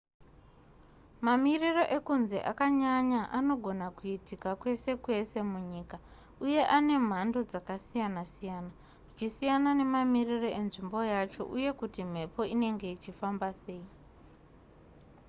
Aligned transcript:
mamiriro 1.25 1.83
ekunze 1.97 2.37
akanyanya 2.51 3.21
anogona 3.37 3.87
kuitika 3.97 4.49
kwese 4.61 4.91
kwese 5.03 5.37
munyika 5.51 5.97
uye 6.45 6.61
ane 6.75 6.95
mhando 7.07 7.39
dzakasiyana-siyana 7.49 8.71
zvichisiyana 8.79 9.69
nemamiriro 9.79 10.49
enzvimbo 10.59 10.99
yacho 11.11 11.41
uye 11.55 11.69
kuti 11.79 12.01
mhepo 12.11 12.41
inenge 12.53 12.85
ichifamba 12.95 13.47
sei 13.61 13.85